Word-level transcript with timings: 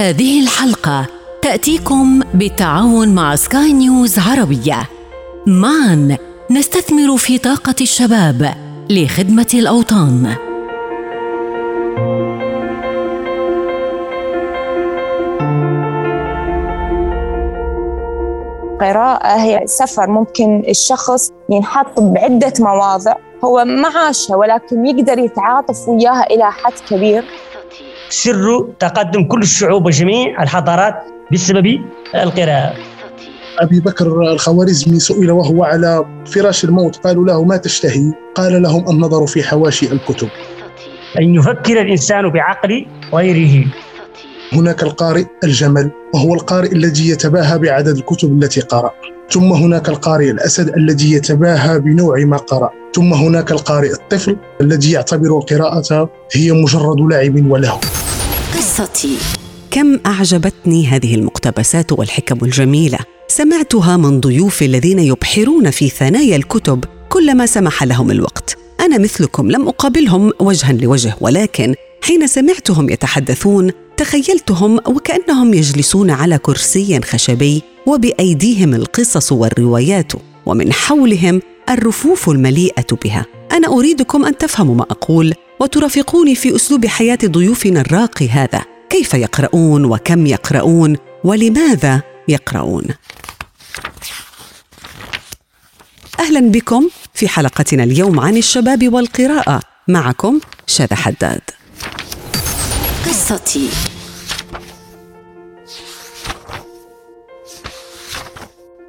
هذه 0.00 0.42
الحلقة 0.42 1.06
تأتيكم 1.42 2.20
بالتعاون 2.34 3.14
مع 3.14 3.36
سكاي 3.36 3.72
نيوز 3.72 4.18
عربية. 4.18 4.88
معا 5.46 6.16
نستثمر 6.50 7.16
في 7.16 7.38
طاقة 7.38 7.74
الشباب 7.80 8.54
لخدمة 8.90 9.46
الأوطان. 9.54 10.34
القراءة 18.72 19.40
هي 19.40 19.62
سفر 19.66 20.10
ممكن 20.10 20.62
الشخص 20.68 21.30
ينحط 21.50 22.00
بعدة 22.00 22.52
مواضع 22.60 23.14
هو 23.44 23.64
ما 23.64 23.88
عاشها 23.88 24.36
ولكن 24.36 24.86
يقدر 24.86 25.18
يتعاطف 25.18 25.88
وياها 25.88 26.26
إلى 26.30 26.52
حد 26.52 26.72
كبير 26.90 27.24
سر 28.10 28.66
تقدم 28.78 29.24
كل 29.24 29.42
الشعوب 29.42 29.86
وجميع 29.86 30.42
الحضارات 30.42 30.94
بسبب 31.32 31.80
القراءة. 32.14 32.74
أبي 33.58 33.80
بكر 33.80 34.32
الخوارزمي 34.32 34.98
سئل 34.98 35.30
وهو 35.30 35.64
على 35.64 36.04
فراش 36.26 36.64
الموت 36.64 36.96
قالوا 36.96 37.26
له 37.26 37.44
ما 37.44 37.56
تشتهي؟ 37.56 38.12
قال 38.34 38.62
لهم 38.62 38.90
النظر 38.90 39.26
في 39.26 39.42
حواشي 39.42 39.92
الكتب. 39.92 40.28
أن 41.20 41.34
يفكر 41.34 41.80
الإنسان 41.80 42.28
بعقل 42.30 42.86
غيره. 43.14 43.66
هناك 44.52 44.82
القارئ 44.82 45.24
الجمل 45.44 45.90
وهو 46.14 46.34
القارئ 46.34 46.72
الذي 46.72 47.08
يتباهى 47.08 47.58
بعدد 47.58 47.96
الكتب 47.96 48.42
التي 48.42 48.60
قرأ. 48.60 48.90
ثم 49.30 49.52
هناك 49.52 49.88
القارئ 49.88 50.30
الأسد 50.30 50.68
الذي 50.68 51.12
يتباهى 51.12 51.78
بنوع 51.78 52.24
ما 52.24 52.36
قرأ. 52.36 52.70
ثم 52.94 53.12
هناك 53.12 53.52
القارئ 53.52 53.92
الطفل 53.92 54.36
الذي 54.60 54.90
يعتبر 54.90 55.38
القراءة 55.38 56.10
هي 56.32 56.52
مجرد 56.52 57.00
لعب 57.00 57.50
ولهو 57.50 57.78
قصتي. 58.54 59.16
كم 59.70 59.98
أعجبتني 60.06 60.86
هذه 60.86 61.14
المقتبسات 61.14 61.92
والحكم 61.92 62.44
الجميلة. 62.44 62.98
سمعتها 63.28 63.96
من 63.96 64.20
ضيوف 64.20 64.62
الذين 64.62 64.98
يبحرون 64.98 65.70
في 65.70 65.88
ثنايا 65.88 66.36
الكتب 66.36 66.84
كلما 67.08 67.46
سمح 67.46 67.84
لهم 67.84 68.10
الوقت. 68.10 68.56
أنا 68.80 68.98
مثلكم 68.98 69.50
لم 69.50 69.68
أقابلهم 69.68 70.32
وجها 70.40 70.72
لوجه 70.72 71.14
ولكن 71.20 71.74
حين 72.02 72.26
سمعتهم 72.26 72.90
يتحدثون 72.90 73.70
تخيلتهم 74.00 74.76
وكأنهم 74.86 75.54
يجلسون 75.54 76.10
على 76.10 76.38
كرسي 76.38 77.00
خشبي 77.00 77.62
وبأيديهم 77.86 78.74
القصص 78.74 79.32
والروايات 79.32 80.12
ومن 80.46 80.72
حولهم 80.72 81.42
الرفوف 81.68 82.28
المليئة 82.28 82.86
بها. 83.04 83.26
أنا 83.52 83.68
أريدكم 83.68 84.24
أن 84.24 84.38
تفهموا 84.38 84.74
ما 84.74 84.82
أقول 84.82 85.34
وترافقوني 85.60 86.34
في 86.34 86.56
أسلوب 86.56 86.86
حياة 86.86 87.18
ضيوفنا 87.24 87.80
الراقي 87.80 88.28
هذا. 88.28 88.62
كيف 88.90 89.14
يقرؤون 89.14 89.84
وكم 89.84 90.26
يقرؤون 90.26 90.96
ولماذا 91.24 92.02
يقرؤون؟ 92.28 92.84
أهلا 96.20 96.40
بكم 96.40 96.88
في 97.14 97.28
حلقتنا 97.28 97.84
اليوم 97.84 98.20
عن 98.20 98.36
الشباب 98.36 98.92
والقراءة. 98.94 99.60
معكم 99.88 100.40
شذى 100.66 100.94
حداد. 100.94 101.59
قصتي 103.10 103.68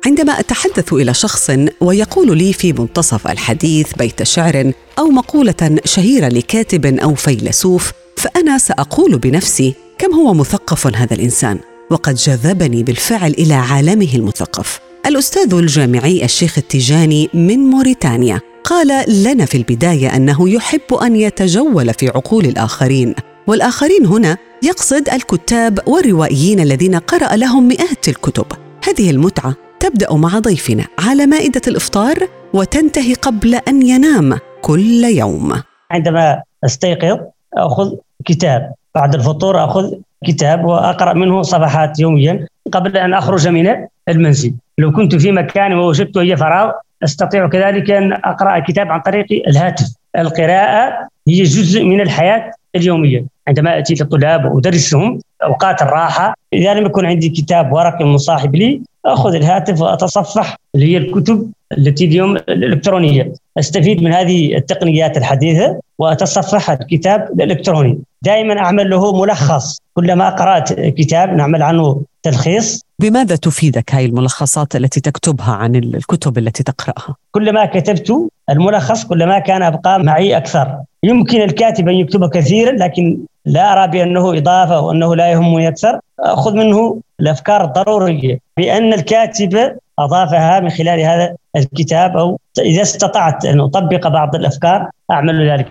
عندما 0.06 0.40
أتحدث 0.40 0.94
إلى 0.94 1.14
شخص 1.14 1.52
ويقول 1.82 2.38
لي 2.38 2.54
في 2.54 2.74
منتصف 2.74 3.28
الحديث 3.28 3.94
بيت 3.94 4.24
شعر 4.24 4.72
أو 5.00 5.10
مقولة 5.10 5.80
شهيرة 5.86 6.28
لكاتب 6.28 6.86
أو 6.86 7.16
فيلسوف 7.16 7.92
فأنا 8.18 8.58
سأقول 8.58 9.18
بنفسي 9.18 9.74
كم 9.98 10.14
هو 10.14 10.34
مثقف 10.34 10.88
هذا 10.88 11.14
الإنسان؟ 11.14 11.60
وقد 11.92 12.16
جذبني 12.16 12.84
بالفعل 12.84 13.32
إلى 13.32 13.54
عالمه 13.54 14.16
المثقف. 14.16 14.80
الأستاذ 15.06 15.54
الجامعي 15.54 16.26
الشيخ 16.26 16.58
التيجاني 16.58 17.30
من 17.34 17.60
موريتانيا 17.60 18.42
قال 18.64 19.04
لنا 19.24 19.46
في 19.46 19.58
البداية 19.58 20.16
أنه 20.16 20.50
يحب 20.50 20.94
أن 20.94 21.16
يتجول 21.16 21.94
في 21.94 22.08
عقول 22.10 22.46
الآخرين 22.46 23.16
والآخرين 23.48 24.06
هنا 24.06 24.38
يقصد 24.64 25.10
الكتاب 25.10 25.80
والروائيين 25.88 26.60
الذين 26.60 26.96
قرأ 26.96 27.36
لهم 27.36 27.68
مئات 27.68 28.08
الكتب. 28.08 28.46
هذه 28.88 29.10
المتعة 29.10 29.56
تبدأ 29.80 30.14
مع 30.14 30.40
ضيفنا 30.40 30.86
على 31.00 31.26
مائدة 31.26 31.62
الإفطار 31.68 32.16
وتنتهي 32.54 33.14
قبل 33.14 33.56
أن 33.56 33.88
ينام 33.88 34.40
كل 34.62 35.04
يوم. 35.04 35.62
عندما 35.92 36.42
أستيقظ 36.66 37.20
أخذ 37.54 37.96
كتاب. 38.26 38.74
بعد 38.96 39.16
الفطور 39.16 39.66
أخذ 39.66 39.94
كتاب 40.26 40.66
وأقرأ 40.66 41.14
منه 41.14 41.42
صفحات 41.42 42.00
يوميا 42.00 42.48
قبل 42.72 42.98
أن 42.98 43.14
أخرج 43.14 43.48
من 43.48 43.76
المنزل. 44.10 44.54
لو 44.78 44.92
كنت 44.92 45.16
في 45.16 45.32
مكان 45.32 45.74
ووجدت 45.74 46.18
أي 46.18 46.38
فراغ 46.38 46.72
أستطيع 47.04 47.50
كذلك 47.50 47.92
أن 47.92 48.14
أقرأ 48.14 48.60
كتاب 48.60 48.92
عن 48.92 49.00
طريق 49.00 49.26
الهاتف. 49.48 49.86
القراءة 50.18 51.08
هي 51.28 51.44
جزء 51.44 51.84
من 51.84 52.02
الحياة 52.02 52.52
اليومية. 52.76 53.26
عندما 53.48 53.78
أتي 53.80 53.94
للطلاب 53.94 54.46
وأدرسهم 54.46 55.20
أوقات 55.44 55.82
الراحة 55.82 56.34
إذا 56.54 56.74
لم 56.74 56.86
يكن 56.86 57.06
عندي 57.06 57.30
كتاب 57.30 57.74
ورقي 57.74 58.06
مصاحب 58.06 58.56
لي 58.56 58.82
أخذ 59.06 59.36
الهاتف 59.36 59.82
وأتصفح 59.82 60.56
اللي 60.76 60.94
هي 60.94 60.98
الكتب 60.98 61.52
التي 61.78 62.06
اليوم 62.06 62.36
الإلكترونية. 62.36 63.34
أستفيد 63.60 64.04
من 64.04 64.14
هذه 64.14 64.56
التقنيات 64.58 65.18
الحديثة 65.18 65.80
وأتصفح 66.00 66.72
الكتاب 66.72 67.30
الإلكتروني. 67.34 68.00
دائما 68.22 68.60
أعمل 68.60 68.90
له 68.90 69.22
ملخص. 69.22 69.78
كلما 69.94 70.30
قرأت 70.30 70.74
كتاب 70.74 71.30
نعمل 71.30 71.64
عنه 71.64 72.02
تلخيص. 72.24 72.82
بماذا 73.00 73.36
تفيدك 73.36 73.96
هاي 73.96 74.06
الملخصات 74.06 74.76
التي 74.76 75.02
تكتبها 75.02 75.54
عن 75.54 75.76
الكتب 75.76 76.38
التي 76.38 76.64
تقرأها؟ 76.64 77.16
كلما 77.32 77.66
كتبت 77.66 78.30
الملخص 78.50 79.06
كلما 79.06 79.40
كان 79.40 79.62
أبقى 79.62 80.04
معي 80.04 80.38
أكثر. 80.38 80.78
يمكن 81.04 81.42
الكاتب 81.42 81.90
أن 81.90 81.96
يكتب 81.96 82.30
كثيرا 82.30 82.72
لكن 82.72 83.20
لا 83.46 83.74
أرى 83.74 83.92
بأنه 83.92 84.38
إضافة 84.38 84.80
وأنه 84.80 85.16
لا 85.16 85.32
يهمني 85.32 85.68
أكثر. 85.68 86.00
أخذ 86.20 86.54
منه 86.54 87.02
الأفكار 87.20 87.64
الضرورية 87.66 88.40
بأن 88.58 88.94
الكاتب 88.94 89.78
أضافها 90.00 90.60
من 90.60 90.70
خلال 90.70 91.00
هذا 91.00 91.36
الكتاب 91.56 92.18
أو 92.18 92.40
إذا 92.60 92.82
استطعت 92.82 93.46
أن 93.46 93.60
أطبق 93.60 94.08
بعض 94.08 94.36
الأفكار 94.36 94.90
أعمل 95.12 95.52
ذلك. 95.52 95.68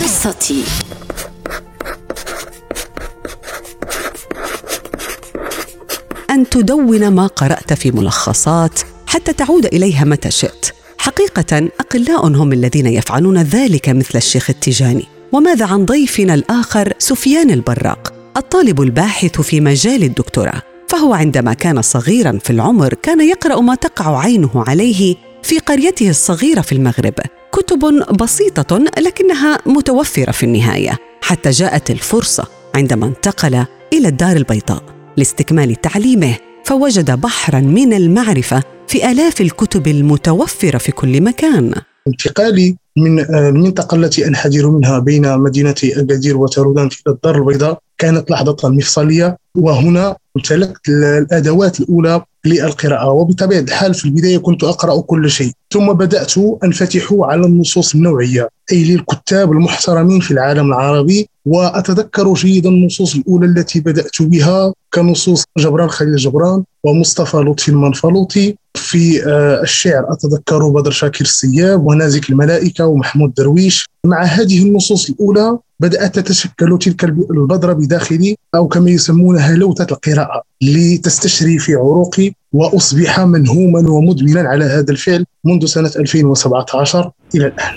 قصتي. 0.00 0.64
أن 6.30 6.48
تدون 6.48 7.08
ما 7.08 7.26
قرأت 7.26 7.72
في 7.72 7.90
ملخصات 7.90 8.80
حتى 9.06 9.32
تعود 9.32 9.66
إليها 9.66 10.04
متى 10.04 10.30
شئت. 10.30 10.71
حقيقة 11.02 11.68
اقلاء 11.80 12.26
هم 12.26 12.52
الذين 12.52 12.86
يفعلون 12.86 13.38
ذلك 13.38 13.88
مثل 13.88 14.18
الشيخ 14.18 14.50
التيجاني 14.50 15.04
وماذا 15.32 15.66
عن 15.66 15.84
ضيفنا 15.84 16.34
الآخر 16.34 16.92
سفيان 16.98 17.50
البراق 17.50 18.12
الطالب 18.36 18.80
الباحث 18.80 19.40
في 19.40 19.60
مجال 19.60 20.02
الدكتوراه. 20.02 20.62
فهو 20.88 21.14
عندما 21.14 21.54
كان 21.54 21.82
صغيرا 21.82 22.38
في 22.44 22.50
العمر 22.50 22.94
كان 22.94 23.20
يقرأ 23.20 23.60
ما 23.60 23.74
تقع 23.74 24.20
عينه 24.20 24.50
عليه 24.54 25.16
في 25.42 25.58
قريته 25.58 26.10
الصغيرة 26.10 26.60
في 26.60 26.72
المغرب 26.72 27.14
كتب 27.52 28.04
بسيطة 28.20 28.84
لكنها 28.98 29.58
متوفرة 29.66 30.30
في 30.30 30.42
النهاية 30.42 30.98
حتى 31.22 31.50
جاءت 31.50 31.90
الفرصة 31.90 32.44
عندما 32.74 33.06
انتقل 33.06 33.64
إلى 33.92 34.08
الدار 34.08 34.36
البيضاء 34.36 34.82
لاستكمال 35.16 35.80
تعليمه 35.80 36.36
فوجد 36.64 37.20
بحرا 37.20 37.60
من 37.60 37.92
المعرفة 37.92 38.62
في 38.88 39.10
آلاف 39.10 39.40
الكتب 39.40 39.88
المتوفرة 39.88 40.78
في 40.78 40.92
كل 40.92 41.20
مكان. 41.20 41.72
انتقالي 42.08 42.76
من 42.96 43.20
المنطقة 43.20 43.94
التي 43.94 44.26
أنحدر 44.26 44.70
منها 44.70 44.98
بين 44.98 45.38
مدينة 45.38 45.74
أكادير 45.84 46.36
وترودان 46.36 46.86
إلى 46.86 47.14
الدار 47.14 47.36
البيضاء 47.36 47.78
كانت 47.98 48.30
لحظة 48.30 48.68
مفصلية 48.68 49.36
وهنا 49.56 50.16
امتلكت 50.36 50.88
الأدوات 50.88 51.80
الأولى 51.80 52.22
للقراءة. 52.44 53.08
وبطبيعة 53.10 53.60
الحال 53.60 53.94
في 53.94 54.04
البداية 54.04 54.38
كنت 54.38 54.64
أقرأ 54.64 55.00
كل 55.00 55.30
شيء 55.30 55.52
ثم 55.72 55.92
بدأت 55.92 56.32
أنفتح 56.64 57.08
على 57.12 57.46
النصوص 57.46 57.94
النوعية 57.94 58.48
أي 58.72 58.84
للكتاب 58.84 59.52
المحترمين 59.52 60.20
في 60.20 60.30
العالم 60.30 60.66
العربي 60.66 61.28
وأتذكر 61.46 62.34
جيدا 62.34 62.68
النصوص 62.68 63.14
الأولى 63.14 63.46
التي 63.46 63.80
بدأت 63.80 64.22
بها 64.22 64.74
كنصوص 64.94 65.44
جبران 65.58 65.88
خليل 65.88 66.16
جبران 66.16 66.64
ومصطفى 66.84 67.36
لطفي 67.36 67.68
المنفلوطي. 67.68 68.56
في 68.74 69.26
الشعر 69.62 70.12
أتذكر 70.12 70.68
بدر 70.68 70.90
شاكر 70.90 71.24
السياب 71.24 71.86
ونازك 71.86 72.30
الملائكة 72.30 72.86
ومحمود 72.86 73.34
درويش. 73.34 73.88
مع 74.04 74.22
هذه 74.22 74.62
النصوص 74.62 75.10
الأولى 75.10 75.58
بدأت 75.80 76.18
تتشكل 76.18 76.78
تلك 76.78 77.04
البذرة 77.04 77.72
بداخلي 77.72 78.36
أو 78.54 78.68
كما 78.68 78.90
يسمونها 78.90 79.56
لوثة 79.56 79.86
القراءة 79.90 80.42
لتستشري 80.62 81.58
في 81.58 81.74
عروقي 81.74 82.32
وأصبح 82.52 83.20
منهوما 83.20 83.90
ومدمنا 83.90 84.40
على 84.40 84.64
هذا 84.64 84.90
الفعل 84.90 85.24
منذ 85.44 85.66
سنة 85.66 85.90
2017 85.96 87.10
إلى 87.34 87.46
الآن. 87.46 87.74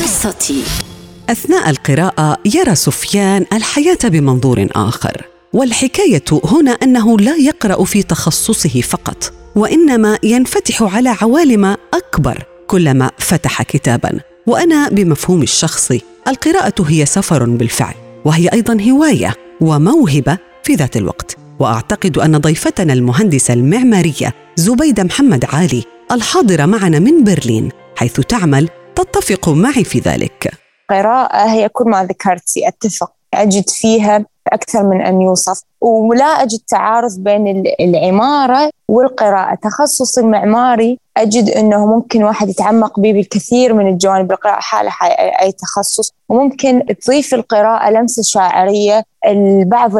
قصتي. 0.00 0.85
أثناء 1.30 1.70
القراءة 1.70 2.38
يرى 2.54 2.74
سفيان 2.74 3.46
الحياة 3.52 3.98
بمنظور 4.04 4.66
آخر 4.74 5.24
والحكاية 5.52 6.24
هنا 6.44 6.70
أنه 6.70 7.18
لا 7.18 7.36
يقرأ 7.36 7.84
في 7.84 8.02
تخصصه 8.02 8.80
فقط 8.80 9.32
وإنما 9.56 10.18
ينفتح 10.22 10.82
على 10.82 11.08
عوالم 11.08 11.76
أكبر 11.94 12.42
كلما 12.66 13.10
فتح 13.18 13.62
كتابا. 13.62 14.20
وأنا 14.46 14.88
بمفهوم 14.88 15.42
الشخصي 15.42 16.02
القراءة 16.28 16.84
هي 16.86 17.06
سفر 17.06 17.44
بالفعل 17.44 17.94
وهي 18.24 18.48
أيضا 18.48 18.82
هواية 18.90 19.34
وموهبة 19.60 20.38
في 20.62 20.74
ذات 20.74 20.96
الوقت. 20.96 21.36
وأعتقد 21.58 22.18
أن 22.18 22.38
ضيفتنا 22.38 22.92
المهندسة 22.92 23.54
المعمارية 23.54 24.34
زبيدة 24.56 25.02
محمد 25.02 25.44
علي 25.44 25.84
الحاضرة 26.12 26.66
معنا 26.66 26.98
من 26.98 27.24
برلين 27.24 27.68
حيث 27.96 28.20
تعمل 28.20 28.68
تتفق 28.96 29.48
معي 29.48 29.84
في 29.84 29.98
ذلك. 29.98 30.65
قراءة 30.90 31.50
هي 31.50 31.68
كل 31.68 31.84
ما 31.84 32.04
ذكرتي 32.04 32.68
أتفق 32.68 33.12
أجد 33.34 33.70
فيها 33.70 34.24
أكثر 34.52 34.82
من 34.82 35.00
أن 35.00 35.20
يوصف. 35.20 35.62
ولا 35.80 36.24
أجد 36.24 36.58
تعارض 36.68 37.18
بين 37.18 37.64
العمارة 37.80 38.70
والقراءة. 38.88 39.54
تخصص 39.54 40.18
المعماري 40.18 40.98
أجد 41.16 41.50
أنه 41.50 41.86
ممكن 41.86 42.24
واحد 42.24 42.48
يتعمق 42.48 43.00
به 43.00 43.12
بالكثير 43.12 43.74
من 43.74 43.88
الجوانب. 43.88 44.32
القراءة 44.32 44.60
حالة 44.60 44.90
أي 45.40 45.52
تخصص. 45.52 46.12
وممكن 46.28 46.82
تضيف 47.04 47.34
القراءة 47.34 47.90
لمسة 47.90 48.22
شاعرية. 48.22 49.04
بعض 49.64 49.92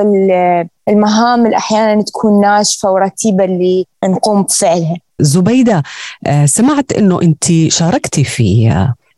المهام 0.89 1.47
أحيانا 1.47 2.03
تكون 2.03 2.41
ناشفة 2.41 2.91
ورتيبة 2.91 3.44
اللي 3.44 3.87
نقوم 4.05 4.43
بفعلها. 4.43 4.97
زبيدة 5.21 5.82
آه، 6.27 6.47
سمعت 6.47 6.93
أنه 6.93 7.23
أنت 7.23 7.44
شاركتي 7.69 8.25
في 8.25 8.71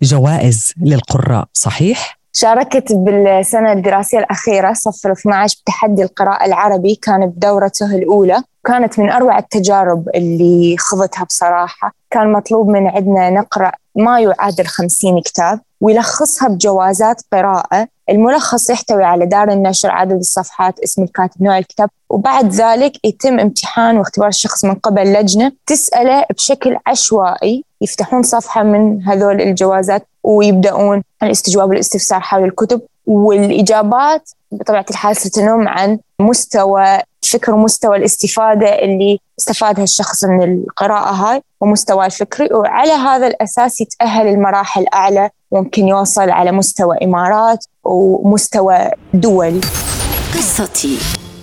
جوائز 0.02 0.72
للقراء 0.82 1.44
صحيح؟ 1.52 2.18
شاركت 2.32 2.92
بالسنة 2.92 3.72
الدراسية 3.72 4.18
الأخيرة 4.18 4.72
صف 4.72 5.06
12 5.06 5.56
بتحدي 5.62 6.02
القراءة 6.02 6.46
العربي 6.46 6.94
كان 6.94 7.26
بدورته 7.26 7.94
الأولى 7.94 8.42
كانت 8.68 8.98
من 8.98 9.10
أروع 9.10 9.38
التجارب 9.38 10.08
اللي 10.14 10.76
خضتها 10.78 11.24
بصراحة. 11.24 11.92
كان 12.10 12.32
مطلوب 12.32 12.68
من 12.68 12.86
عندنا 12.86 13.30
نقرأ 13.30 13.72
ما 13.96 14.20
يعادل 14.20 14.66
خمسين 14.66 15.20
كتاب 15.20 15.60
ويلخصها 15.80 16.48
بجوازات 16.48 17.22
قراءة 17.32 17.88
الملخص 18.10 18.70
يحتوي 18.70 19.04
على 19.04 19.26
دار 19.26 19.52
النشر 19.52 19.90
عدد 19.90 20.18
الصفحات 20.18 20.80
اسم 20.80 21.02
الكاتب 21.02 21.42
نوع 21.42 21.58
الكتاب 21.58 21.90
وبعد 22.10 22.52
ذلك 22.52 22.92
يتم 23.04 23.40
امتحان 23.40 23.98
واختبار 23.98 24.28
الشخص 24.28 24.64
من 24.64 24.74
قبل 24.74 25.12
لجنة. 25.12 25.52
تسأله 25.66 26.24
بشكل 26.34 26.76
عشوائي 26.86 27.64
يفتحون 27.80 28.22
صفحة 28.22 28.62
من 28.62 29.02
هذول 29.02 29.40
الجوازات 29.40 30.06
ويبدأون 30.22 31.02
الاستجواب 31.22 31.68
والاستفسار 31.68 32.20
حول 32.20 32.44
الكتب. 32.44 32.80
والإجابات 33.06 34.30
بطبيعة 34.52 34.86
الحال 34.90 35.16
ستنم 35.16 35.68
عن 35.68 35.98
مستوى 36.20 36.98
فكر 37.28 37.54
ومستوى 37.54 37.96
الاستفادة 37.96 38.84
اللي 38.84 39.18
استفادها 39.38 39.84
الشخص 39.84 40.24
من 40.24 40.42
القراءة 40.42 41.12
هاي 41.12 41.42
ومستوى 41.60 42.06
الفكري 42.06 42.48
وعلى 42.52 42.92
هذا 42.92 43.26
الأساس 43.26 43.80
يتأهل 43.80 44.26
المراحل 44.26 44.84
أعلى 44.94 45.30
ممكن 45.52 45.88
يوصل 45.88 46.30
على 46.30 46.52
مستوى 46.52 46.96
إمارات 47.02 47.64
ومستوى 47.84 48.90
دولي 49.14 49.60
قصتي. 50.34 50.98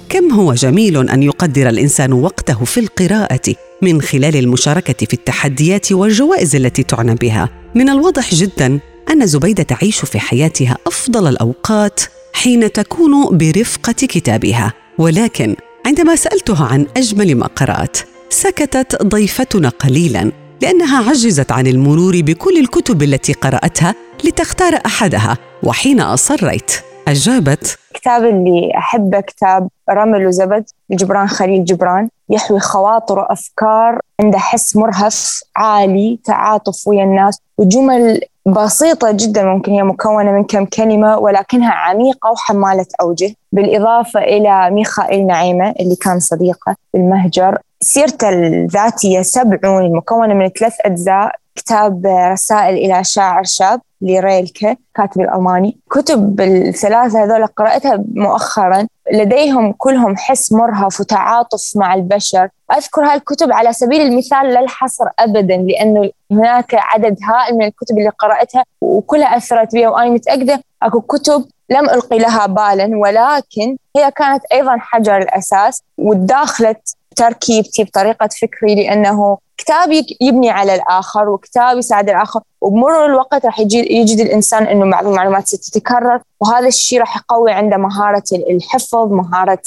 كم 0.09 0.33
هو 0.33 0.53
جميل 0.53 1.09
أن 1.09 1.23
يقدر 1.23 1.69
الإنسان 1.69 2.13
وقته 2.13 2.65
في 2.65 2.79
القراءة 2.79 3.55
من 3.81 4.01
خلال 4.01 4.35
المشاركة 4.35 5.05
في 5.05 5.13
التحديات 5.13 5.91
والجوائز 5.91 6.55
التي 6.55 6.83
تعنى 6.83 7.15
بها؟ 7.15 7.49
من 7.75 7.89
الواضح 7.89 8.33
جدا 8.33 8.79
أن 9.11 9.25
زبيدة 9.25 9.63
تعيش 9.63 9.99
في 9.99 10.19
حياتها 10.19 10.77
أفضل 10.87 11.27
الأوقات 11.27 11.99
حين 12.33 12.71
تكون 12.71 13.37
برفقة 13.37 13.91
كتابها 13.91 14.73
ولكن 14.97 15.55
عندما 15.85 16.15
سألتها 16.15 16.65
عن 16.65 16.87
أجمل 16.97 17.35
ما 17.35 17.47
قرات 17.47 17.97
سكتت 18.29 19.03
ضيفتنا 19.03 19.69
قليلا 19.69 20.31
لأنها 20.61 21.09
عجزت 21.09 21.51
عن 21.51 21.67
المرور 21.67 22.21
بكل 22.21 22.57
الكتب 22.59 23.03
التي 23.03 23.33
قرأتها 23.33 23.95
لتختار 24.23 24.79
أحدها 24.85 25.37
وحين 25.63 26.01
أصريت. 26.01 26.71
أجابت 27.07 27.77
الكتاب 27.91 28.25
اللي 28.25 28.71
أحبه 28.77 29.19
كتاب 29.19 29.67
رمل 29.89 30.27
وزبد 30.27 30.65
لجبران 30.89 31.27
خليل 31.27 31.65
جبران 31.65 32.09
يحوي 32.29 32.59
خواطر 32.59 33.19
وأفكار 33.19 33.99
عنده 34.19 34.37
حس 34.37 34.75
مرهف 34.75 35.41
عالي 35.55 36.19
تعاطف 36.23 36.87
ويا 36.87 37.03
الناس 37.03 37.39
وجمل 37.57 38.21
بسيطة 38.45 39.11
جدا 39.11 39.43
ممكن 39.43 39.71
هي 39.71 39.83
مكونة 39.83 40.31
من 40.31 40.43
كم 40.43 40.65
كلمة 40.65 41.17
ولكنها 41.17 41.71
عميقة 41.71 42.31
وحمالة 42.31 42.85
أوجه. 43.01 43.33
بالإضافة 43.51 44.19
إلى 44.19 44.69
ميخائيل 44.71 45.27
نعيمة 45.27 45.73
اللي 45.79 45.95
كان 45.95 46.19
صديقه 46.19 46.75
بالمهجر 46.93 47.57
سيرته 47.81 48.29
الذاتية 48.29 49.21
سبعون 49.21 49.85
المكونة 49.85 50.33
من 50.33 50.49
ثلاث 50.49 50.73
أجزاء. 50.85 51.35
كتاب 51.55 52.05
رسائل 52.05 52.75
إلى 52.75 53.03
شاعر 53.03 53.43
شاب 53.43 53.81
لريلكه 54.01 54.77
كاتب 54.95 55.21
الألماني. 55.21 55.77
كتب 55.91 56.41
الثلاثة 56.41 57.23
هذول 57.23 57.47
قرأتها 57.47 58.03
مؤخرا. 58.15 58.87
لديهم 59.13 59.71
كلهم 59.71 60.17
حس 60.17 60.51
مرهف 60.53 60.99
وتعاطف 60.99 61.71
مع 61.75 61.93
البشر. 61.93 62.49
أذكر 62.77 63.05
هاي 63.05 63.15
الكتب 63.15 63.51
على 63.51 63.73
سبيل 63.73 64.01
المثال 64.01 64.53
لا 64.53 64.59
الحصر 64.59 65.05
أبدا 65.19 65.57
لأنه 65.57 66.09
هناك 66.31 66.75
عدد 66.75 67.17
هائل 67.23 67.57
من 67.57 67.65
الكتب 67.65 67.97
اللي 67.97 68.09
قرأتها 68.09 68.63
وكلها 68.81 69.37
أثرت 69.37 69.73
بي 69.73 69.87
وأنا 69.87 70.09
متأكدة 70.09 70.61
أكو 70.83 71.01
كتب 71.01 71.45
لم 71.69 71.89
ألقي 71.89 72.19
لها 72.19 72.45
بالا 72.45 72.97
ولكن 72.97 73.77
هي 73.97 74.11
كانت 74.11 74.45
أيضا 74.53 74.77
حجر 74.79 75.17
الأساس 75.17 75.83
وداخلت 75.97 76.95
تركيبتي 77.15 77.83
بطريقة 77.83 78.29
فكري 78.41 78.75
لأنه 78.75 79.37
كتاب 79.57 79.89
يبني 80.21 80.49
على 80.49 80.75
الآخر 80.75 81.29
وكتاب 81.29 81.77
يساعد 81.77 82.09
الآخر 82.09 82.41
وبمرور 82.61 83.05
الوقت 83.05 83.45
راح 83.45 83.59
يجد 83.59 84.19
الإنسان 84.19 84.63
أنه 84.63 84.91
بعض 84.91 85.07
المعلومات 85.07 85.47
ستتكرر 85.47 86.21
وهذا 86.39 86.67
الشيء 86.67 86.99
راح 86.99 87.17
يقوي 87.17 87.51
عنده 87.51 87.77
مهارة 87.77 88.23
الحفظ 88.49 89.11
مهارة 89.13 89.61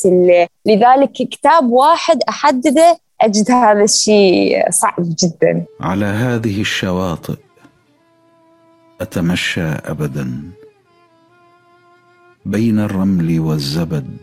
لذلك 0.67 1.13
كتاب 1.13 1.71
واحد 1.71 2.19
أحدده 2.29 2.99
أجد 3.21 3.51
هذا 3.51 3.83
الشيء 3.83 4.71
صعب 4.71 4.95
جدا. 4.99 5.65
على 5.81 6.07
هذه 6.07 6.61
الشواطئ 6.61 7.37
أتمشى 9.01 9.67
أبدا 9.67 10.43
بين 12.47 12.79
الرمل 12.79 13.41
والزبد 13.41 14.17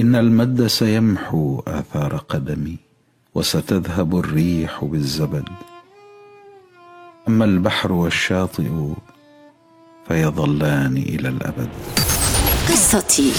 إن 0.00 0.14
المد 0.14 0.66
سيمحو 0.66 1.62
آثار 1.66 2.16
قدمي. 2.16 2.91
وستذهب 3.34 4.18
الريح 4.18 4.84
بالزبد. 4.84 5.44
أما 7.28 7.44
البحر 7.44 7.92
والشاطئ 7.92 8.68
فيظلان 10.08 10.96
إلى 10.96 11.28
الأبد. 11.28 11.68
قصتي. 12.68 13.32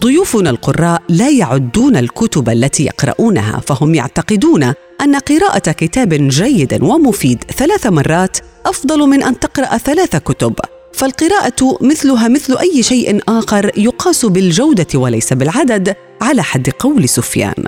ضيوفنا 0.00 0.50
القراء 0.50 1.02
لا 1.08 1.30
يعدون 1.30 1.96
الكتب 1.96 2.48
التي 2.48 2.84
يقرؤونها 2.84 3.60
فهم 3.60 3.94
يعتقدون 3.94 4.62
أن 5.00 5.16
قراءة 5.16 5.72
كتاب 5.72 6.14
جيد 6.14 6.82
ومفيد 6.82 7.44
ثلاث 7.44 7.86
مرات 7.86 8.38
أفضل 8.66 8.98
من 8.98 9.22
أن 9.22 9.38
تقرأ 9.38 9.78
ثلاث 9.78 10.16
كتب 10.16 10.54
فالقراءة 10.92 11.78
مثلها 11.80 12.28
مثل 12.28 12.56
أي 12.56 12.82
شيء 12.82 13.20
آخر 13.28 13.78
يقاس 13.78 14.26
بالجودة 14.26 14.98
وليس 14.98 15.32
بالعدد 15.32 15.96
على 16.22 16.42
حد 16.42 16.70
قول 16.70 17.08
سفيان. 17.08 17.64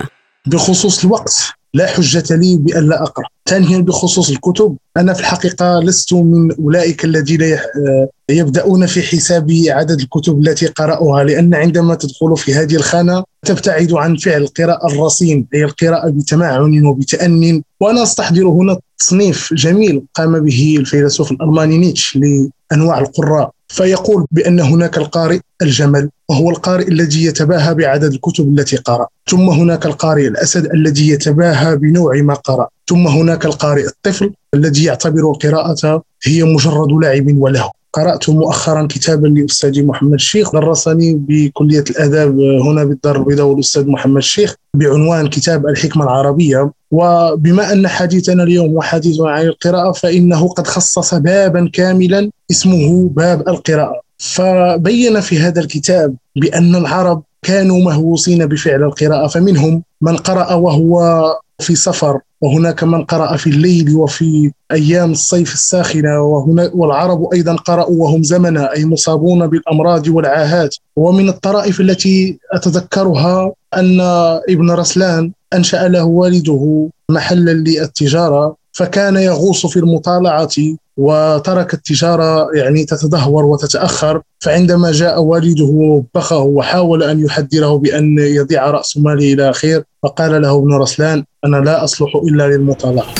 بخصوص 0.46 1.04
الوقت 1.04 1.59
لا 1.74 1.86
حجة 1.86 2.36
لي 2.36 2.56
بأن 2.56 2.88
لا 2.88 3.02
أقرأ. 3.02 3.26
ثانيا 3.48 3.78
بخصوص 3.78 4.30
الكتب 4.30 4.76
أنا 4.96 5.12
في 5.12 5.20
الحقيقة 5.20 5.80
لست 5.80 6.12
من 6.12 6.52
أولئك 6.52 7.04
الذين 7.04 7.42
آه، 7.42 8.08
يبدأون 8.30 8.86
في 8.86 9.02
حساب 9.02 9.50
عدد 9.68 10.00
الكتب 10.00 10.38
التي 10.38 10.66
قرأوها 10.66 11.24
لأن 11.24 11.54
عندما 11.54 11.94
تدخل 11.94 12.36
في 12.36 12.54
هذه 12.54 12.76
الخانة 12.76 13.24
تبتعد 13.46 13.92
عن 13.92 14.16
فعل 14.16 14.42
القراءة 14.42 14.92
الرصين 14.92 15.46
أي 15.54 15.64
القراءة 15.64 16.10
بتمعن 16.10 16.86
وبتأن 16.86 17.62
وأنا 17.80 18.02
أستحضر 18.02 18.48
هنا 18.48 18.78
تصنيف 18.98 19.54
جميل 19.54 20.02
قام 20.14 20.40
به 20.40 20.76
الفيلسوف 20.78 21.32
الألماني 21.32 21.78
نيتش 21.78 22.16
لأنواع 22.16 22.98
القراء 22.98 23.50
فيقول 23.68 24.26
بأن 24.30 24.60
هناك 24.60 24.98
القارئ 24.98 25.40
الجمل. 25.62 26.10
وهو 26.30 26.50
القارئ 26.50 26.88
الذي 26.88 27.24
يتباهى 27.24 27.74
بعدد 27.74 28.12
الكتب 28.12 28.58
التي 28.58 28.76
قرأ. 28.76 29.06
ثم 29.30 29.48
هناك 29.48 29.86
القارئ 29.86 30.26
الأسد 30.28 30.64
الذي 30.74 31.08
يتباهى 31.08 31.76
بنوع 31.76 32.22
ما 32.22 32.34
قرأ. 32.34 32.68
ثم 32.88 33.06
هناك 33.06 33.44
القارئ 33.44 33.86
الطفل 33.86 34.32
الذي 34.54 34.84
يعتبر 34.84 35.30
القراءة 35.30 36.02
هي 36.24 36.44
مجرد 36.44 36.92
لعب 37.02 37.26
ولهو 37.36 37.70
قرأت 37.92 38.30
مؤخرا 38.30 38.86
كتابا 38.86 39.26
لأستاذي 39.26 39.82
محمد 39.82 40.12
الشيخ 40.12 40.52
درسني 40.52 41.14
بكلية 41.14 41.84
الآداب 41.90 42.40
هنا 42.40 42.84
بالدار 42.84 43.16
البيضاء 43.16 43.46
والأستاذ 43.46 43.86
محمد 43.86 44.16
الشيخ 44.16 44.54
بعنوان 44.74 45.28
كتاب 45.28 45.66
الحكمة 45.66 46.04
العربية. 46.04 46.72
وبما 46.90 47.72
أن 47.72 47.88
حديثنا 47.88 48.42
اليوم 48.42 48.74
وحديث 48.74 49.20
عن 49.20 49.46
القراءة 49.46 49.92
فإنه 49.92 50.48
قد 50.48 50.66
خصص 50.66 51.14
بابا 51.14 51.70
كاملا 51.72 52.30
اسمه 52.50 53.08
باب 53.08 53.48
القراءة. 53.48 54.00
فبين 54.20 55.20
في 55.20 55.38
هذا 55.38 55.60
الكتاب 55.60 56.14
بأن 56.36 56.76
العرب 56.76 57.22
كانوا 57.42 57.78
مهووسين 57.80 58.46
بفعل 58.46 58.82
القراءة 58.82 59.26
فمنهم 59.26 59.82
من 60.00 60.16
قرأ 60.16 60.54
وهو 60.54 61.24
في 61.60 61.74
سفر 61.74 62.20
وهناك 62.40 62.84
من 62.84 63.04
قرأ 63.04 63.36
في 63.36 63.50
الليل 63.50 63.96
وفي 63.96 64.52
أيام 64.72 65.10
الصيف 65.12 65.54
الساخنة 65.54 66.20
وهنا 66.20 66.70
والعرب 66.74 67.28
أيضا 67.34 67.54
قرأوا 67.56 68.02
وهم 68.02 68.22
زمنا 68.22 68.72
أي 68.72 68.84
مصابون 68.84 69.46
بالأمراض 69.46 70.08
والعاهات. 70.08 70.76
ومن 70.96 71.28
الطرائف 71.28 71.80
التي 71.80 72.38
أتذكرها 72.52 73.52
أن 73.76 74.00
ابن 74.48 74.70
رسلان 74.70 75.32
أنشأ 75.54 75.88
له 75.88 76.04
والده 76.04 76.88
محلا 77.10 77.50
للتجارة. 77.50 78.56
فكان 78.72 79.16
يغوص 79.16 79.66
في 79.66 79.76
المطالعة 79.78 80.48
وترك 80.96 81.74
التجارة 81.74 82.48
يعني 82.54 82.84
تتدهور 82.84 83.44
وتتأخر. 83.44 84.22
فعندما 84.40 84.92
جاء 84.92 85.22
والده 85.22 85.64
وبخه 85.64 86.38
وحاول 86.38 87.02
أن 87.02 87.24
يحذره 87.24 87.78
بأن 87.78 88.18
يضيع 88.18 88.70
رأس 88.70 88.96
ماله 88.96 89.32
إلى 89.32 89.52
خير 89.52 89.84
فقال 90.02 90.42
له 90.42 90.58
ابن 90.58 90.74
رسلان 90.74 91.24
أنا 91.44 91.56
لا 91.56 91.84
أصلح 91.84 92.16
إلا 92.16 92.48
للمطالعة. 92.48 93.14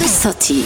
قصتي. 0.00 0.62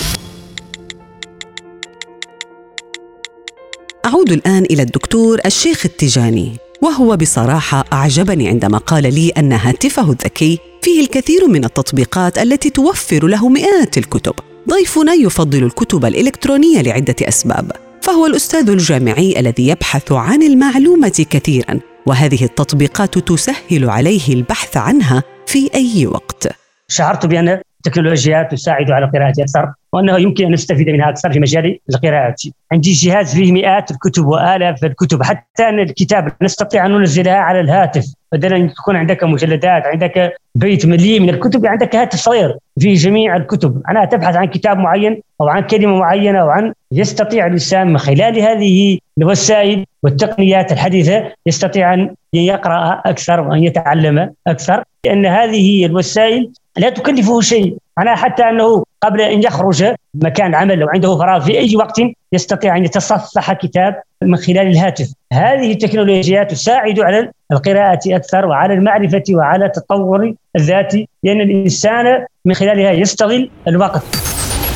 أعود 4.06 4.32
الآن 4.32 4.64
إلى 4.64 4.82
الدكتور 4.82 5.38
الشيخ 5.46 5.86
التجاني 5.86 6.56
وهو 6.82 7.16
بصراحة 7.16 7.84
أعجبني 7.92 8.48
عندما 8.48 8.78
قال 8.78 9.14
لي 9.14 9.28
أن 9.28 9.52
هاتفه 9.52 10.10
الذكي 10.10 10.58
فيه 10.86 11.00
الكثير 11.00 11.48
من 11.48 11.64
التطبيقات 11.64 12.38
التي 12.38 12.70
توفر 12.70 13.26
له 13.26 13.48
مئات 13.48 13.98
الكتب. 13.98 14.34
ضيفنا 14.68 15.12
يفضل 15.12 15.64
الكتب 15.64 16.04
الإلكترونية 16.04 16.82
لعدة 16.82 17.16
أسباب 17.22 17.72
فهو 18.02 18.26
الأستاذ 18.26 18.70
الجامعي 18.70 19.40
الذي 19.40 19.68
يبحث 19.68 20.12
عن 20.12 20.42
المعلومة 20.42 21.26
كثيرا 21.30 21.80
وهذه 22.06 22.44
التطبيقات 22.44 23.18
تسهل 23.18 23.90
عليه 23.90 24.34
البحث 24.34 24.76
عنها 24.76 25.22
في 25.46 25.70
أي 25.74 26.06
وقت. 26.06 26.48
شعرت 26.88 27.26
بأن 27.26 27.60
التكنولوجيا 27.86 28.48
تساعد 28.50 28.90
على 28.90 29.10
قراءة 29.14 29.34
أكثر 29.40 29.72
وأنه 29.96 30.18
يمكن 30.18 30.44
أن 30.44 30.52
نستفيد 30.52 30.90
منها 30.90 31.08
أكثر 31.08 31.32
في 31.32 31.40
مجال 31.40 31.78
القراءة. 31.90 32.34
عندي 32.72 32.92
جهاز 32.92 33.34
فيه 33.34 33.52
مئات 33.52 33.90
الكتب 33.90 34.26
وآلاف 34.26 34.84
الكتب. 34.84 35.22
حتى 35.22 35.68
أن 35.68 35.80
الكتاب 35.80 36.32
نستطيع 36.42 36.86
أن 36.86 36.90
ننزلها 36.90 37.36
على 37.36 37.60
الهاتف. 37.60 38.04
بدلا 38.32 38.56
أن 38.56 38.74
تكون 38.74 38.96
عندك 38.96 39.24
مجلدات 39.24 39.86
عندك 39.86 40.32
بيت 40.54 40.86
مليء 40.86 41.20
من 41.20 41.28
الكتب 41.28 41.66
عندك 41.66 41.96
هاتف 41.96 42.18
صغير 42.18 42.56
فيه 42.80 42.94
جميع 42.94 43.36
الكتب. 43.36 43.82
أنا 43.88 44.04
تبحث 44.04 44.36
عن 44.36 44.44
كتاب 44.44 44.78
معين 44.78 45.22
أو 45.40 45.48
عن 45.48 45.62
كلمة 45.62 45.98
معينة 45.98 46.38
أو 46.38 46.48
عن 46.48 46.72
يستطيع 46.92 47.46
الإنسان 47.46 47.86
من 47.86 47.98
خلال 47.98 48.38
هذه 48.38 48.98
الوسائل 49.18 49.84
والتقنيات 50.02 50.72
الحديثة 50.72 51.32
يستطيع 51.46 51.94
أن 51.94 52.14
يقرأ 52.32 53.02
أكثر 53.06 53.40
وأن 53.40 53.62
يتعلم 53.62 54.32
أكثر 54.46 54.84
لأن 55.04 55.26
هذه 55.26 55.86
الوسائل 55.86 56.50
لا 56.76 56.90
تكلفه 56.90 57.40
شيء. 57.40 57.76
أنا 57.98 58.14
حتى 58.14 58.42
أنه 58.42 58.84
قبل 59.06 59.20
أن 59.20 59.42
يخرج 59.42 59.84
مكان 60.14 60.54
عمل 60.54 60.78
لو 60.78 60.88
عنده 60.88 61.16
فراغ 61.16 61.40
في 61.40 61.58
أي 61.58 61.76
وقت 61.76 62.00
يستطيع 62.32 62.76
أن 62.76 62.84
يتصفح 62.84 63.52
كتاب 63.52 64.02
من 64.22 64.36
خلال 64.36 64.66
الهاتف. 64.66 65.12
هذه 65.32 65.72
التكنولوجيا 65.72 66.44
تساعد 66.44 67.00
على 67.00 67.30
القراءة 67.52 68.00
أكثر 68.06 68.46
وعلى 68.46 68.74
المعرفة 68.74 69.22
وعلى 69.30 69.64
التطور 69.64 70.34
الذاتي 70.56 71.08
لأن 71.22 71.40
الإنسان 71.40 72.26
من 72.44 72.54
خلالها 72.54 72.92
يستغل 72.92 73.50
الوقت. 73.68 74.02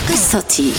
قصتي 0.09 0.73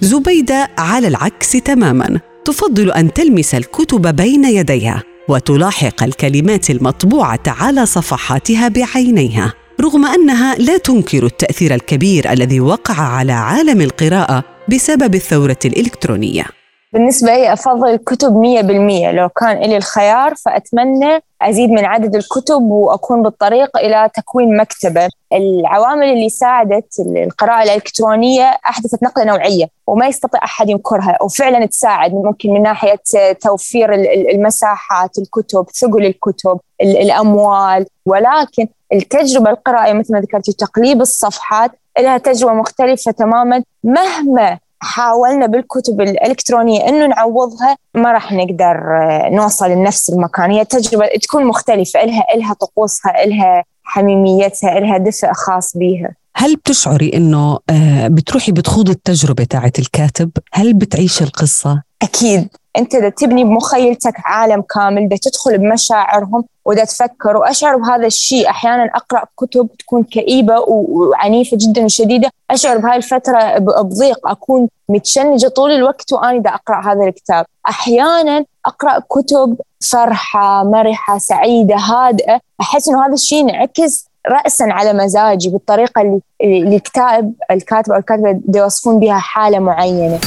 زبيدة 0.00 0.68
على 0.78 1.08
العكس 1.08 1.52
تماما. 1.52 2.20
تفضل 2.44 2.92
أن 2.92 3.12
تلمس 3.12 3.54
الكتب 3.54 4.16
بين 4.16 4.44
يديها 4.44 5.02
وتلاحق 5.28 6.02
الكلمات 6.02 6.70
المطبوعة 6.70 7.40
على 7.46 7.86
صفحاتها 7.86 8.68
بعينيها. 8.68 9.63
رغم 9.80 10.06
أنها 10.06 10.54
لا 10.54 10.78
تنكر 10.78 11.26
التأثير 11.26 11.74
الكبير 11.74 12.32
الذي 12.32 12.60
وقع 12.60 12.94
على 12.94 13.32
عالم 13.32 13.80
القراءة 13.80 14.44
بسبب 14.68 15.14
الثورة 15.14 15.58
الإلكترونية. 15.64 16.44
بالنسبة 16.92 17.34
لي 17.34 17.52
أفضل 17.52 17.88
الكتب 17.88 18.36
مية 18.36 18.60
بالمية. 18.60 19.12
لو 19.12 19.28
كان 19.28 19.58
لي 19.58 19.76
الخيار 19.76 20.34
فأتمنى 20.34 21.20
أزيد 21.42 21.70
من 21.70 21.84
عدد 21.84 22.16
الكتب 22.16 22.62
وأكون 22.62 23.22
بالطريق 23.22 23.76
إلى 23.76 24.10
تكوين 24.14 24.56
مكتبة. 24.56 25.08
العوامل 25.32 26.12
اللي 26.12 26.28
ساعدت 26.28 27.00
القراءة 27.16 27.62
الإلكترونية 27.62 28.56
أحدثت 28.68 29.02
نقلة 29.02 29.24
نوعية 29.24 29.66
وما 29.86 30.06
يستطيع 30.06 30.40
أحد 30.44 30.70
ينكرها 30.70 31.18
وفعلا 31.22 31.66
تساعد 31.66 32.12
ممكن 32.14 32.50
من 32.50 32.62
ناحية 32.62 33.00
توفير 33.40 33.94
المساحات 34.34 35.18
الكتب 35.18 35.66
ثقل 35.80 36.06
الكتب 36.06 36.58
الأموال. 36.80 37.86
ولكن 38.06 38.66
التجربة 38.94 39.50
القرائية 39.50 39.92
مثل 39.92 40.12
ما 40.12 40.20
ذكرتي 40.20 40.52
تقليب 40.52 41.00
الصفحات 41.00 41.70
لها 41.98 42.18
تجربة 42.18 42.52
مختلفة 42.52 43.10
تماما. 43.10 43.62
مهما 43.84 44.58
حاولنا 44.80 45.46
بالكتب 45.46 46.00
الإلكترونية 46.00 46.88
أنه 46.88 47.06
نعوضها 47.06 47.76
ما 47.94 48.12
راح 48.12 48.32
نقدر 48.32 48.76
آه، 49.02 49.28
نوصل 49.30 49.70
لنفس 49.70 50.10
المكان. 50.10 50.50
هي 50.50 50.64
تجربة 50.64 51.06
تكون 51.22 51.44
مختلفة 51.44 52.02
إلها 52.02 52.24
إلها 52.34 52.52
طقوسها 52.52 53.24
إلها 53.24 53.64
حميميتها 53.84 54.78
إلها 54.78 54.98
دفء 54.98 55.32
خاص 55.32 55.76
بيها. 55.76 56.14
هل 56.36 56.56
بتشعري 56.56 57.10
إنه 57.14 57.58
آه، 57.70 58.08
بتروحي 58.08 58.52
بتخوضي 58.52 58.92
التجربة 58.92 59.44
تاعت 59.44 59.78
الكاتب؟ 59.78 60.30
هل 60.52 60.74
بتعيش 60.74 61.22
القصة؟ 61.22 61.82
أكيد. 62.02 62.48
أنت 62.76 62.94
إذا 62.94 63.08
تبني 63.08 63.44
بمخيلتك 63.44 64.14
عالم 64.24 64.62
كامل 64.62 65.02
إذا 65.02 65.16
تدخل 65.22 65.58
بمشاعرهم 65.58 66.44
وإذا 66.64 66.84
تفكر 66.84 67.36
وأشعر 67.36 67.76
بهذا 67.76 68.06
الشيء. 68.06 68.50
أحيانا 68.50 68.90
أقرأ 68.94 69.24
كتب 69.36 69.68
تكون 69.78 70.02
كئيبة 70.02 70.58
وعنيفة 70.58 71.56
جدا 71.60 71.84
وشديدة. 71.84 72.30
أشعر 72.50 72.78
بهاي 72.78 72.96
الفترة 72.96 73.58
بضيق. 73.58 74.28
أكون 74.28 74.68
متشنجة 74.88 75.48
طول 75.48 75.70
الوقت 75.70 76.12
وأنا 76.12 76.38
إذا 76.38 76.50
أقرأ 76.50 76.92
هذا 76.92 77.04
الكتاب. 77.08 77.46
أحيانا 77.68 78.44
أقرأ 78.66 78.98
كتب 79.10 79.56
فرحة 79.90 80.64
مرحة 80.64 81.18
سعيدة 81.18 81.76
هادئة. 81.76 82.40
أحس 82.60 82.88
إنه 82.88 83.06
هذا 83.06 83.14
الشيء 83.14 83.38
ينعكس 83.38 84.06
رأسا 84.28 84.64
على 84.64 84.92
مزاجي 84.92 85.48
بالطريقة 85.48 86.20
اللي 86.40 86.76
الكتاب 86.76 87.32
الكاتب 87.50 87.92
أو 87.92 87.98
الكاتبة 87.98 88.40
يوصفون 88.54 88.98
بها 88.98 89.18
حالة 89.18 89.58
معينة. 89.58 90.18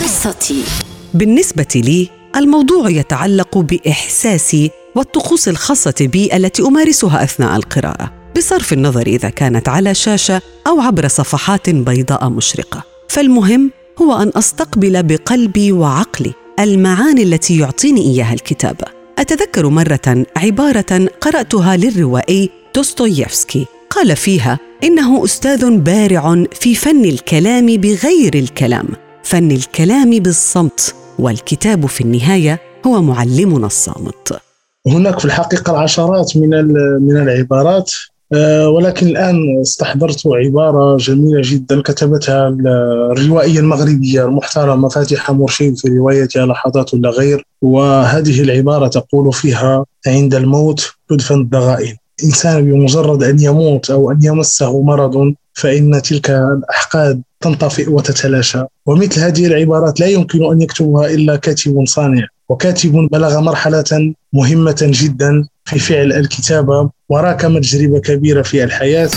قصتي. 0.00 0.89
بالنسبة 1.14 1.66
لي 1.74 2.08
الموضوع 2.36 2.90
يتعلق 2.90 3.58
باحساسي 3.58 4.70
والطقوس 4.94 5.48
الخاصة 5.48 5.94
بي 6.00 6.36
التي 6.36 6.62
أمارسها 6.62 7.24
أثناء 7.24 7.56
القراءة 7.56 8.12
بصرف 8.36 8.72
النظر 8.72 9.06
إذا 9.06 9.28
كانت 9.28 9.68
على 9.68 9.94
شاشة 9.94 10.42
أو 10.66 10.80
عبر 10.80 11.08
صفحات 11.08 11.70
بيضاء 11.70 12.28
مشرقة. 12.28 12.82
فالمهم 13.08 13.70
هو 14.02 14.22
أن 14.22 14.32
أستقبل 14.34 15.02
بقلبي 15.02 15.72
وعقلي 15.72 16.32
المعاني 16.60 17.22
التي 17.22 17.58
يعطيني 17.58 18.00
إياها 18.00 18.34
الكتاب 18.34 18.76
أتذكر 19.18 19.68
مرة 19.68 20.24
عبارة 20.36 21.08
قرأتها 21.20 21.76
للروائي 21.76 22.50
دوستويفسكي 22.74 23.66
قال 23.90 24.16
فيها 24.16 24.58
إنه 24.84 25.24
أستاذ 25.24 25.70
بارع 25.70 26.44
في 26.52 26.74
فن 26.74 27.04
الكلام 27.04 27.66
بغير 27.66 28.34
الكلام. 28.34 29.09
فن 29.22 29.50
الكلام 29.50 30.10
بالصمت 30.10 30.94
والكتاب 31.18 31.86
في 31.86 32.00
النهاية 32.00 32.60
هو 32.86 33.02
معلمنا 33.02 33.66
الصامت. 33.66 34.40
هناك 34.86 35.18
في 35.18 35.24
الحقيقة 35.24 35.70
العشرات 35.70 36.36
من 36.36 36.50
من 37.02 37.16
العبارات 37.16 37.92
آه، 38.32 38.68
ولكن 38.68 39.06
الآن 39.06 39.60
استحضرت 39.62 40.22
عبارة 40.26 40.96
جميلة 40.96 41.40
جدا 41.44 41.82
كتبتها 41.82 42.48
الروائية 43.12 43.58
المغربية 43.58 44.24
المحترمة 44.24 44.88
فاتحة 44.88 45.32
مرشد 45.32 45.76
في 45.76 45.88
روايتها 45.88 46.46
لحظات 46.46 46.94
لا 46.94 47.10
غير. 47.10 47.46
وهذه 47.62 48.40
العبارة 48.40 48.88
تقول 48.88 49.32
فيها 49.32 49.84
عند 50.06 50.34
الموت 50.34 50.92
تدفن 51.08 51.40
الضغائن. 51.40 51.96
إنسان 52.24 52.64
بمجرد 52.64 53.22
أن 53.22 53.40
يموت 53.40 53.90
أو 53.90 54.10
أن 54.10 54.18
يمسه 54.22 54.82
مرض 54.82 55.34
فإن 55.52 56.02
تلك 56.02 56.30
الأحقاد 56.30 57.22
تنطفئ 57.40 57.90
وتتلاشى. 57.90 58.62
ومثل 58.86 59.20
هذه 59.20 59.46
العبارات 59.46 60.00
لا 60.00 60.06
يمكن 60.06 60.52
أن 60.52 60.62
يكتبها 60.62 61.06
إلا 61.06 61.36
كاتب 61.36 61.84
صانع. 61.86 62.26
وكاتب 62.48 63.08
بلغ 63.12 63.40
مرحلة 63.40 64.14
مهمة 64.32 64.78
جدا 64.80 65.48
في 65.64 65.78
فعل 65.78 66.12
الكتابة 66.12 66.90
وراكم 67.08 67.58
تجربة 67.58 68.00
كبيرة 68.00 68.42
في 68.42 68.64
الحياة. 68.64 69.10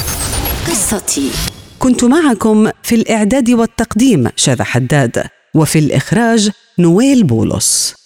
قصتي. 0.68 1.32
كنت 1.80 2.04
معكم 2.04 2.70
في 2.84 2.96
الإعداد 2.96 3.50
والتقديم 3.50 4.28
شذى 4.36 4.64
حداد 4.64 5.24
وفي 5.56 5.80
الإخراج 5.80 6.50
نويل 6.80 7.24
بولس. 7.24 8.03